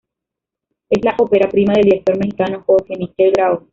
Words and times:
Es 0.89 1.05
la 1.05 1.13
ópera 1.19 1.47
prima 1.47 1.73
del 1.75 1.83
director 1.83 2.17
mexicano 2.17 2.63
Jorge 2.65 2.97
Michel 2.97 3.33
Grau. 3.33 3.67